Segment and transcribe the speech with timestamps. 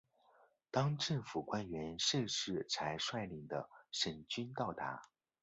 [0.71, 5.03] 当政府官员盛世才率领的省军到达。